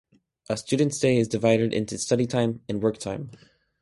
A 0.49 0.57
student's 0.57 0.97
day 0.97 1.17
is 1.17 1.27
divided 1.27 1.75
into 1.75 1.95
"study 1.99 2.25
time" 2.25 2.61
and 2.67 2.81
"work 2.81 2.97
time. 2.97 3.29